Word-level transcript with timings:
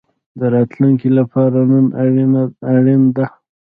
د 0.39 0.41
راتلونکي 0.53 1.09
لپاره 1.19 1.59
نن 1.71 1.85
اړین 2.73 3.03
ده 3.15 3.25